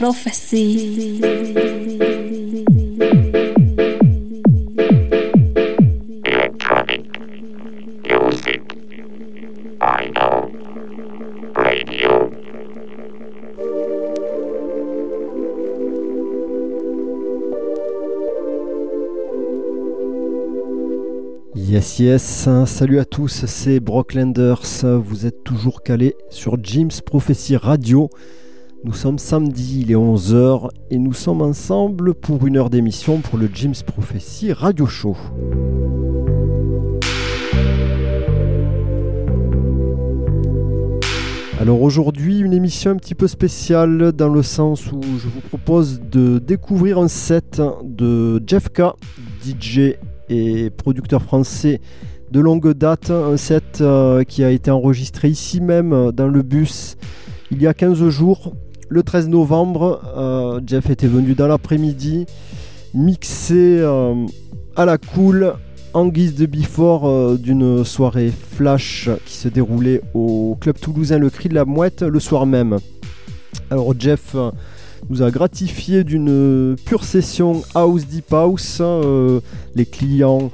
[0.00, 1.20] Prophecy.
[21.54, 28.08] Yes, yes, salut à tous, c'est Brocklanders, vous êtes toujours calés sur Jim's Prophecy Radio.
[28.82, 33.38] Nous sommes samedi, il est 11h et nous sommes ensemble pour une heure d'émission pour
[33.38, 35.18] le Jim's Prophecy Radio Show.
[41.60, 46.00] Alors aujourd'hui, une émission un petit peu spéciale dans le sens où je vous propose
[46.00, 48.94] de découvrir un set de Jeff K,
[49.44, 49.96] DJ
[50.30, 51.82] et producteur français
[52.30, 56.96] de longue date, un set euh, qui a été enregistré ici même dans le bus
[57.50, 58.54] il y a 15 jours.
[58.92, 62.26] Le 13 novembre, euh, Jeff était venu dans l'après-midi,
[62.92, 64.26] mixé euh,
[64.74, 65.54] à la cool
[65.94, 71.30] en guise de before euh, d'une soirée flash qui se déroulait au club toulousain Le
[71.30, 72.78] Cri de la Mouette le soir même.
[73.70, 74.50] Alors Jeff euh,
[75.08, 78.78] nous a gratifié d'une pure session house deep house.
[78.80, 79.38] euh,
[79.76, 80.50] les clients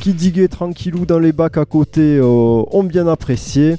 [0.00, 3.76] qui diguaient tranquillou dans les bacs à côté ont bien apprécié.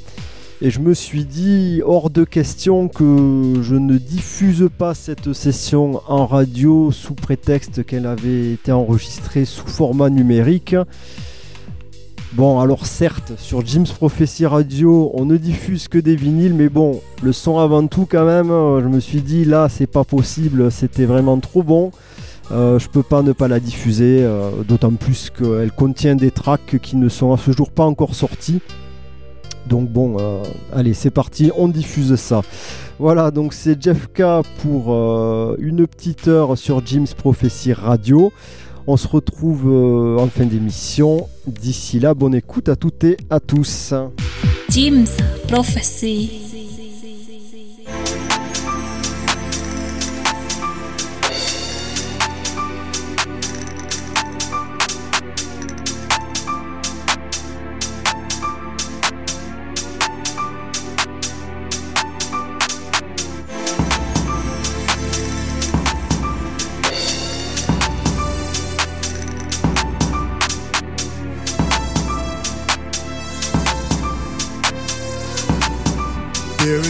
[0.61, 6.01] Et je me suis dit, hors de question que je ne diffuse pas cette session
[6.07, 10.75] en radio sous prétexte qu'elle avait été enregistrée sous format numérique.
[12.35, 17.01] Bon, alors certes, sur Jim's Prophecy Radio, on ne diffuse que des vinyles, mais bon,
[17.21, 20.71] le son avant tout quand même, euh, je me suis dit, là, c'est pas possible,
[20.71, 21.91] c'était vraiment trop bon.
[22.51, 26.77] Euh, je peux pas ne pas la diffuser, euh, d'autant plus qu'elle contient des tracks
[26.81, 28.61] qui ne sont à ce jour pas encore sortis.
[29.67, 32.41] Donc bon, euh, allez, c'est parti, on diffuse ça.
[32.99, 34.23] Voilà, donc c'est Jeff K
[34.61, 38.31] pour euh, une petite heure sur Jim's Prophecy Radio.
[38.87, 41.27] On se retrouve euh, en fin d'émission.
[41.47, 43.93] D'ici là, bonne écoute à toutes et à tous.
[44.69, 45.17] Jim's
[45.47, 46.44] Prophecy.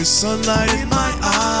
[0.06, 1.55] Sunlight in my eyes.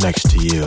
[0.00, 0.66] next to you,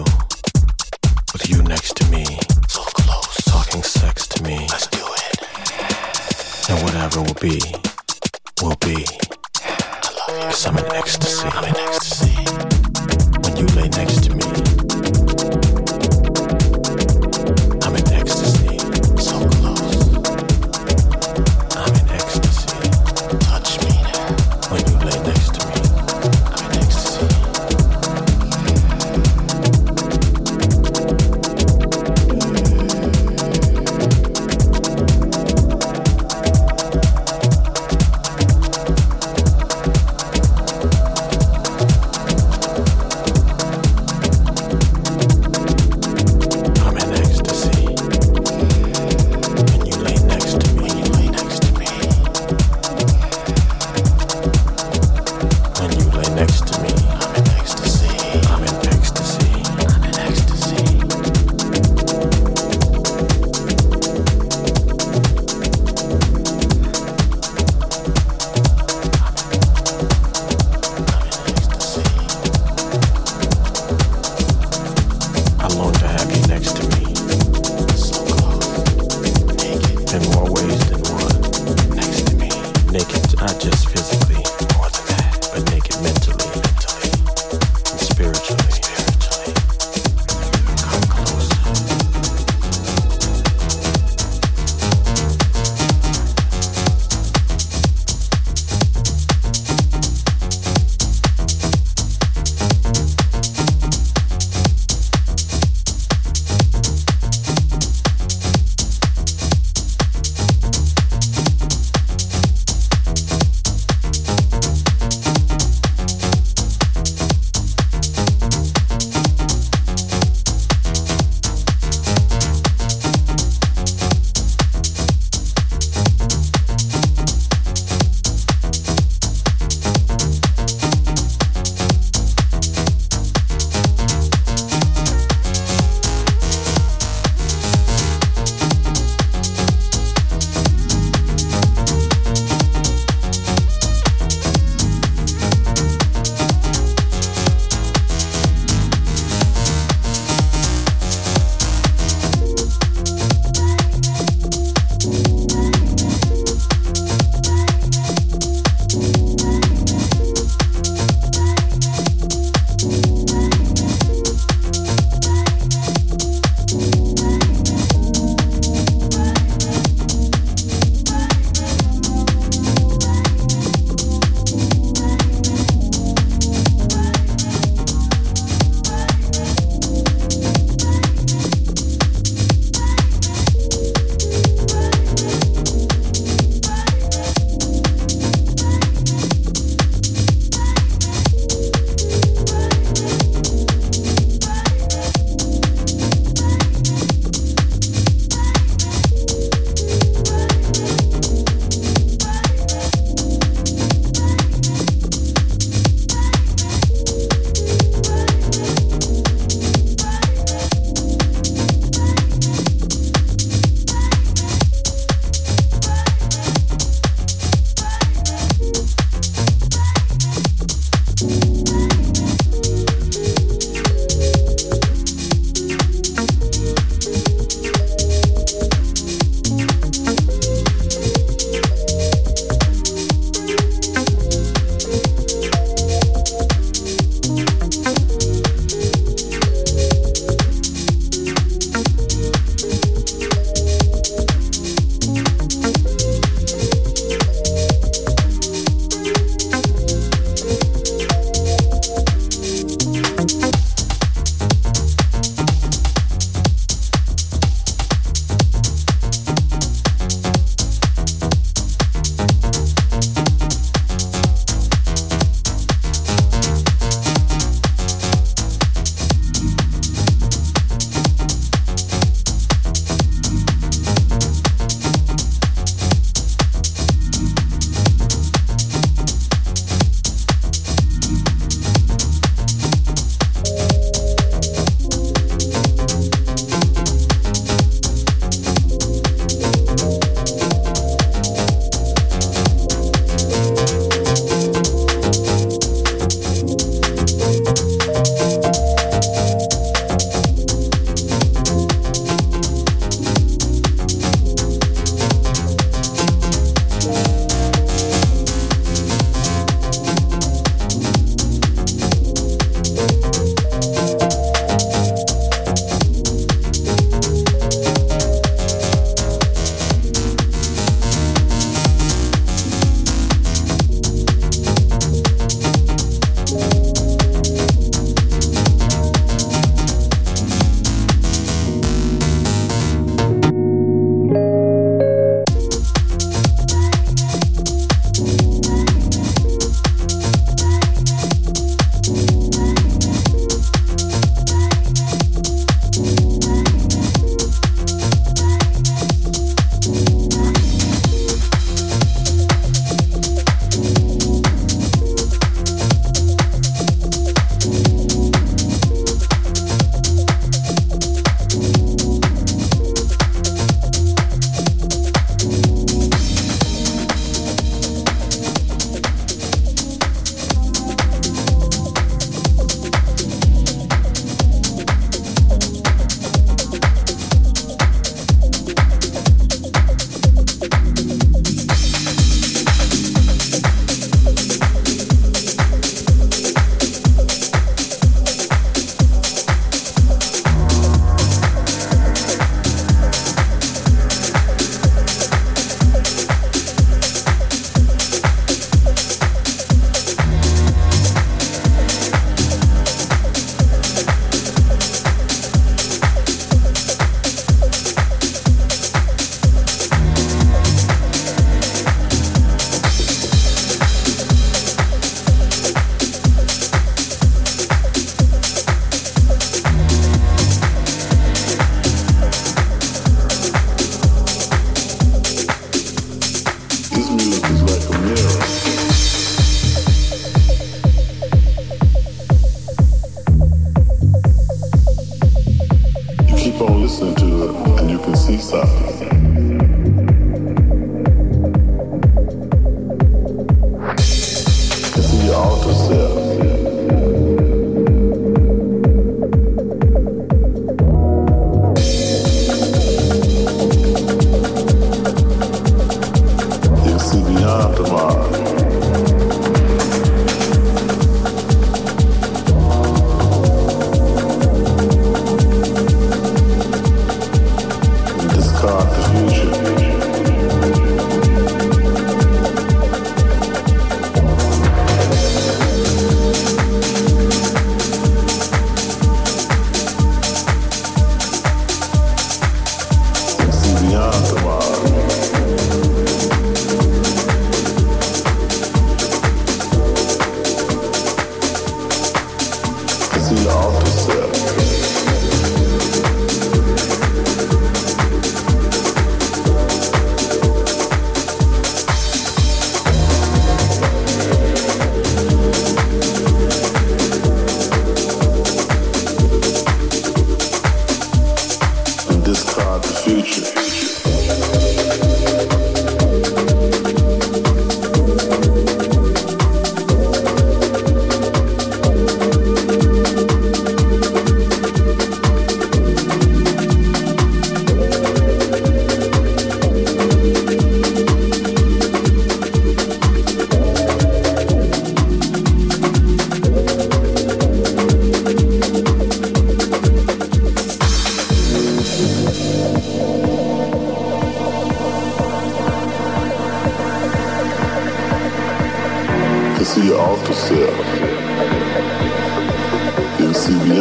[1.34, 2.26] with you next to me.
[2.67, 3.36] So close.
[3.46, 4.58] Talking sex to me.
[4.69, 6.69] Let's do it.
[6.69, 7.83] And whatever will be.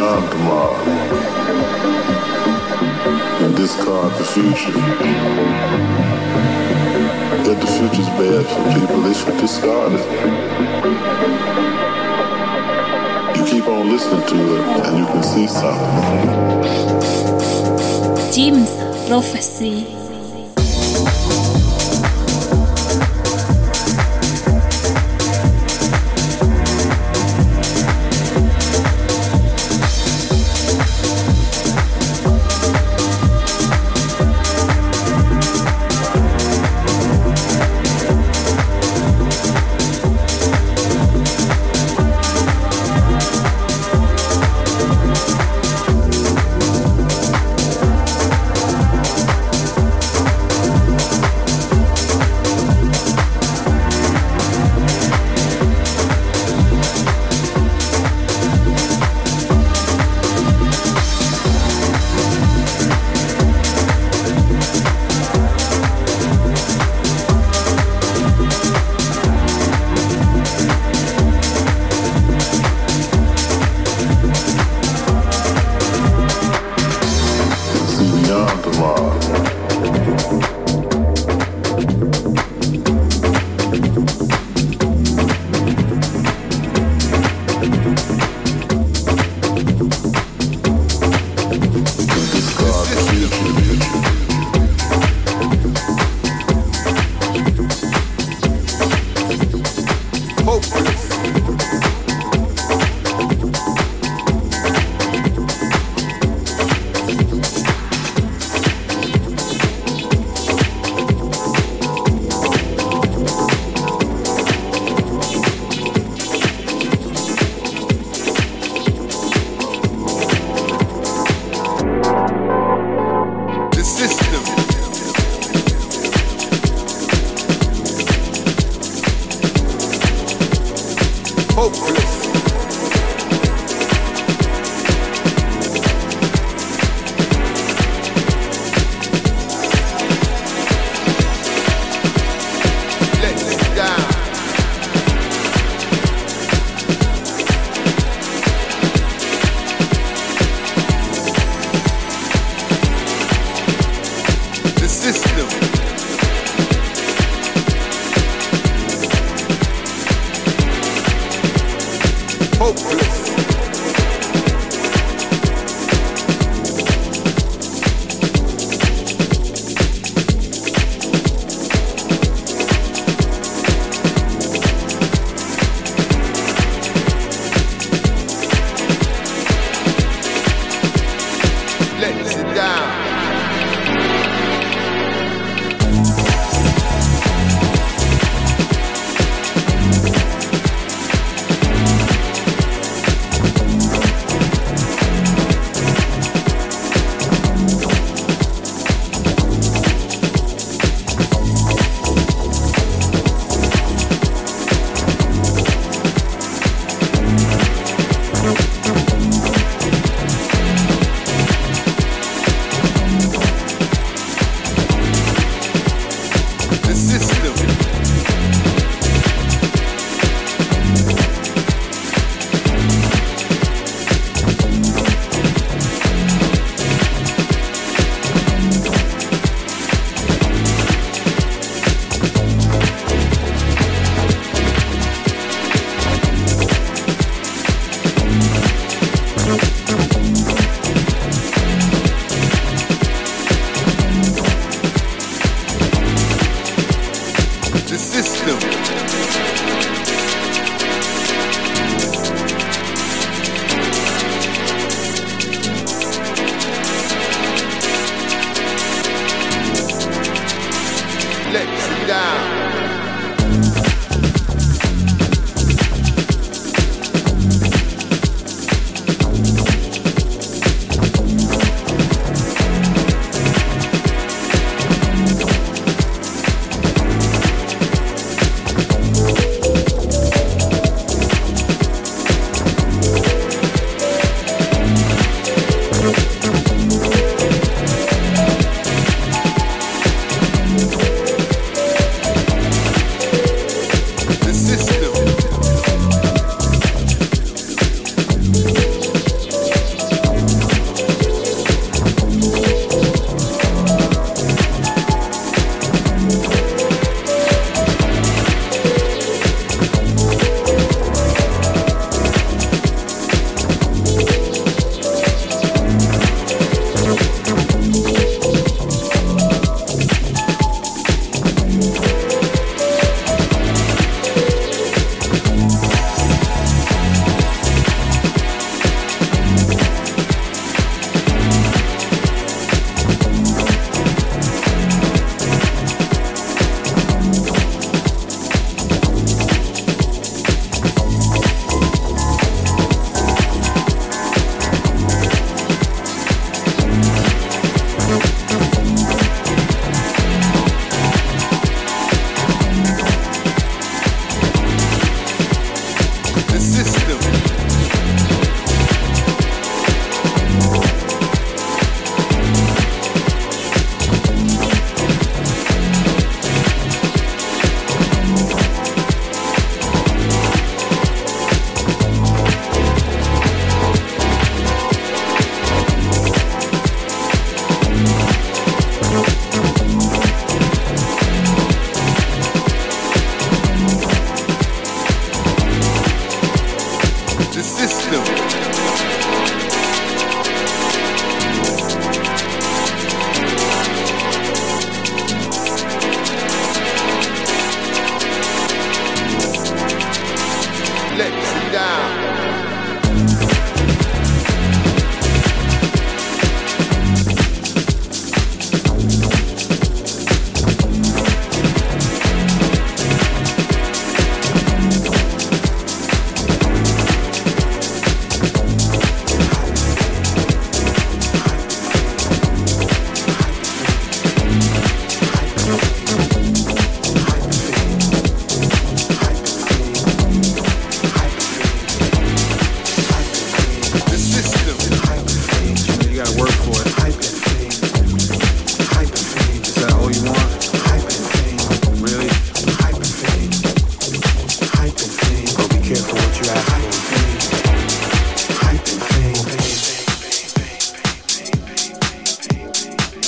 [0.03, 0.83] Beyond tomorrow
[3.45, 4.73] and discard the future.
[7.45, 10.07] That the future's bad for people, they should discard it.
[13.37, 16.29] You keep on listening to it and you can see something.
[18.33, 18.75] Jim's
[19.09, 20.02] Prophecy.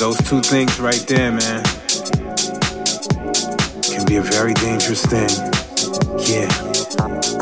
[0.05, 1.64] Those two things right there, man,
[3.82, 5.30] can be a very dangerous thing.
[6.28, 7.34] Yeah.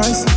[0.00, 0.29] price.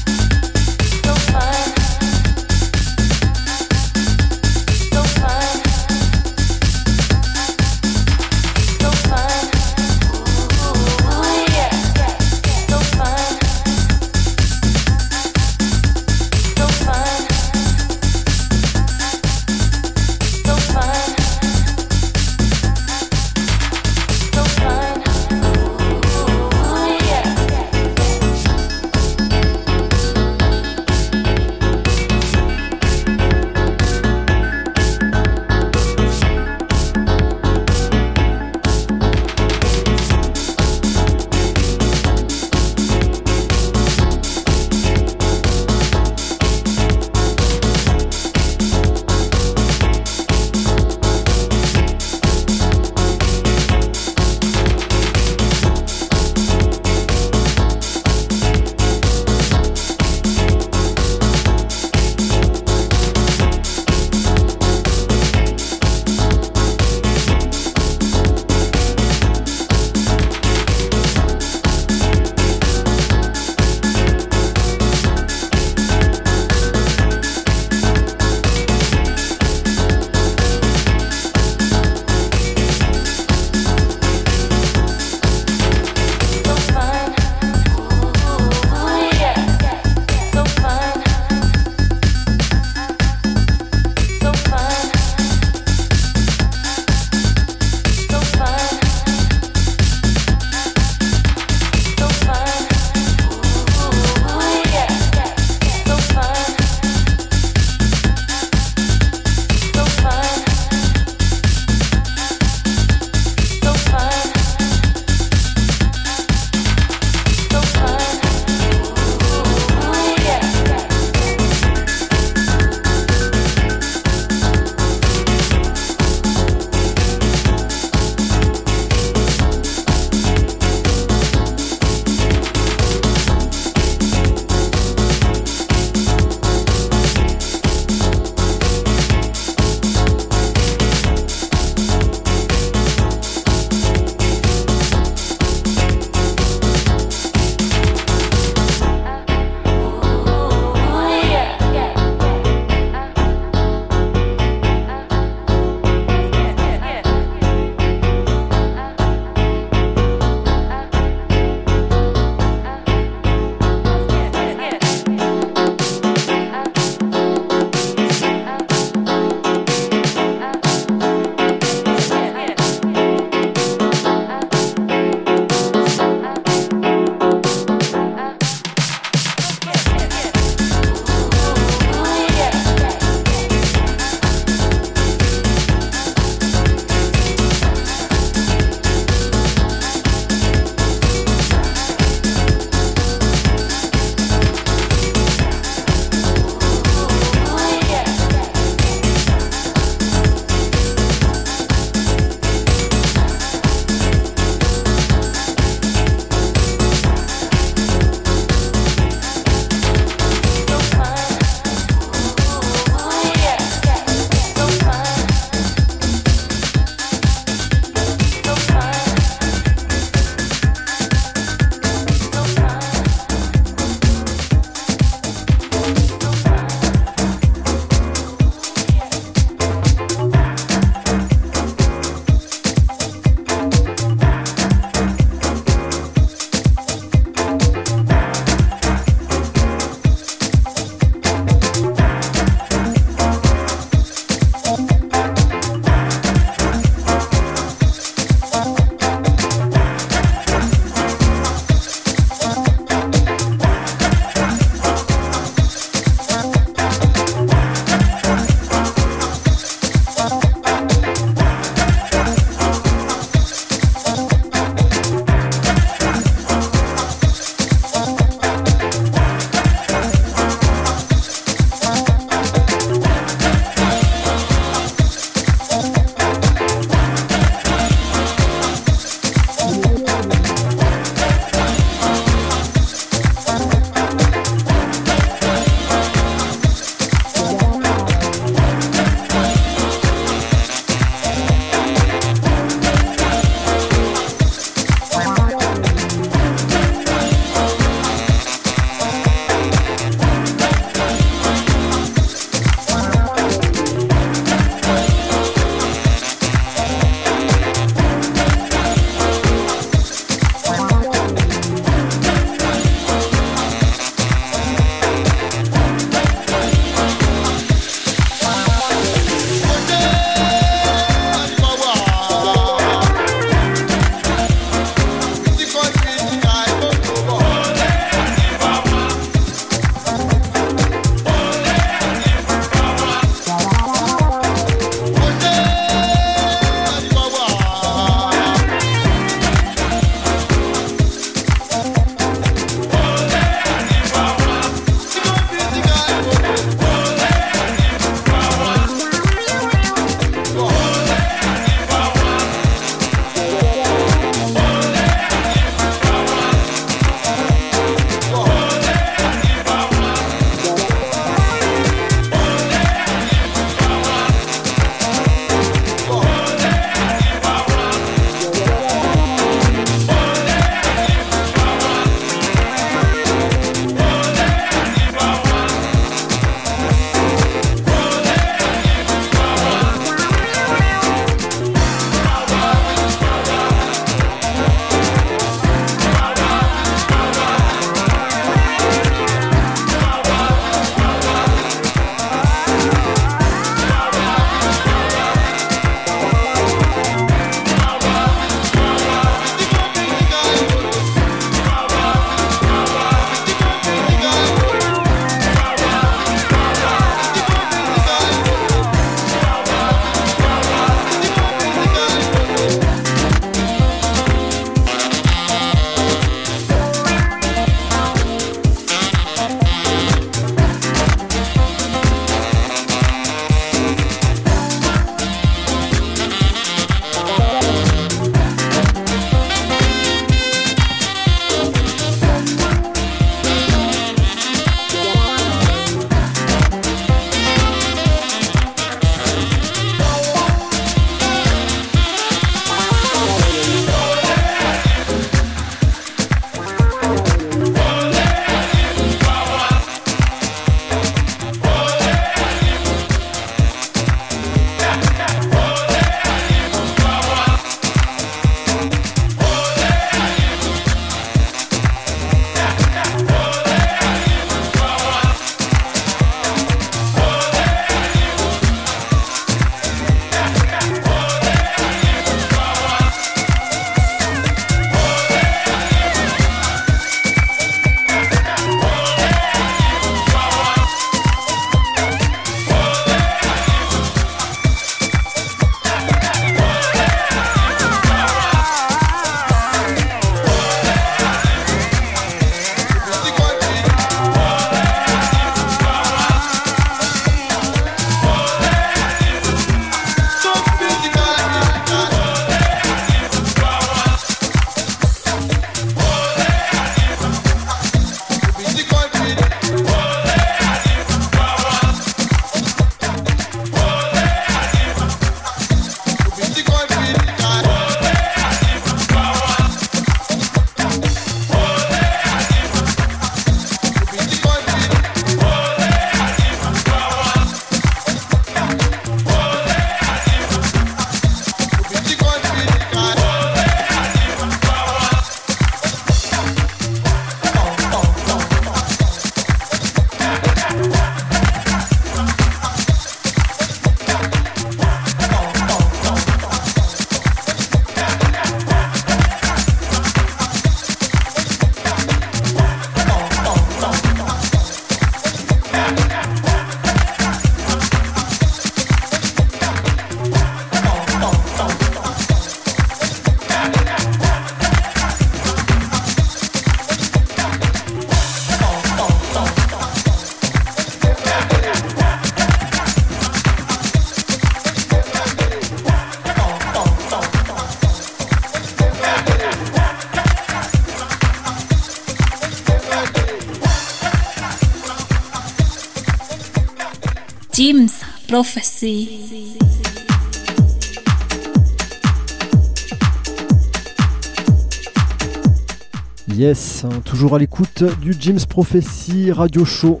[596.84, 600.00] Hein, toujours à l'écoute du Jim's Prophecy Radio Show.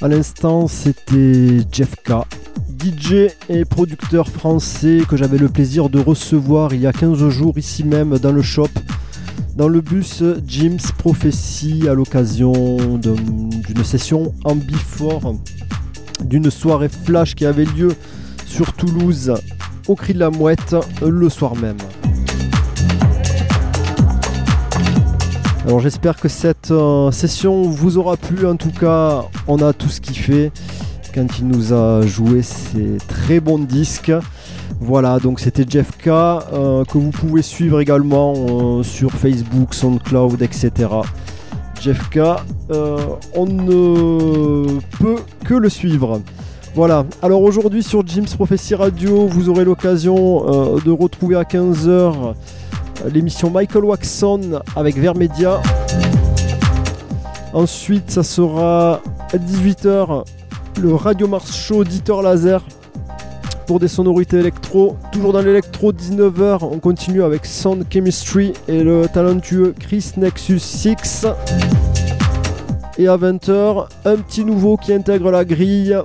[0.00, 2.12] À l'instant, c'était Jeff K,
[2.78, 7.58] DJ et producteur français que j'avais le plaisir de recevoir il y a 15 jours
[7.58, 8.68] ici même dans le shop,
[9.56, 15.34] dans le bus Jim's Prophecy à l'occasion d'une session ambifort,
[16.24, 17.94] d'une soirée flash qui avait lieu
[18.46, 19.34] sur Toulouse
[19.88, 21.78] au cri de la mouette le soir même.
[25.68, 28.46] Alors j'espère que cette euh, session vous aura plu.
[28.46, 30.50] En tout cas, on a tous kiffé
[31.14, 34.10] quand il nous a joué ces très bons disques.
[34.80, 40.40] Voilà, donc c'était Jeff K, euh, que vous pouvez suivre également euh, sur Facebook, SoundCloud,
[40.40, 40.72] etc.
[41.82, 42.40] Jeff K,
[43.34, 46.22] on ne peut que le suivre.
[46.74, 52.34] Voilà, alors aujourd'hui sur Jim's Prophecy Radio, vous aurez l'occasion de retrouver à 15h
[53.12, 55.60] l'émission Michael Waxon avec Vermedia.
[57.52, 59.00] Ensuite, ça sera
[59.32, 60.24] à 18h
[60.80, 62.62] le Radio Mars Show Auditeur Laser
[63.66, 64.96] pour des sonorités électro.
[65.12, 71.26] Toujours dans l'électro, 19h, on continue avec Sound Chemistry et le talentueux Chris Nexus 6.
[72.98, 75.96] Et à 20h, un petit nouveau qui intègre la grille.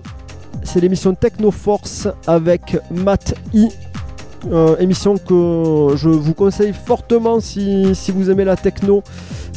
[0.64, 3.70] C'est l'émission Techno Force avec Matt I
[4.52, 9.04] euh, émission que je vous conseille fortement si, vous aimez la techno.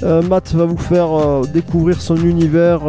[0.02, 2.80] Euh, Matt va vous faire euh, découvrir son univers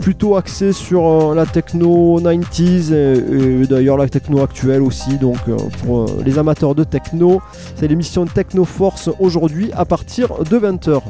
[0.00, 5.16] plutôt axé sur la techno 90s et, d'ailleurs la techno actuelle aussi.
[5.18, 5.38] Donc
[5.84, 7.40] pour les amateurs de techno,
[7.76, 11.00] c'est l'émission Techno Force aujourd'hui à partir de 20h.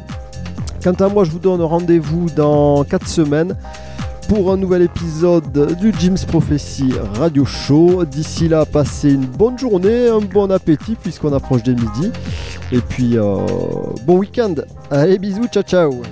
[0.85, 3.57] Quant à moi, je vous donne rendez-vous dans 4 semaines
[4.35, 8.07] pour un nouvel épisode du Jim's Prophecy Radio Show.
[8.07, 12.11] D'ici là, passez une bonne journée, un bon appétit puisqu'on approche des midi.
[12.73, 13.37] Et puis, euh,
[14.07, 14.55] bon week-end.
[14.91, 16.03] Allez, bisous, ciao, ciao.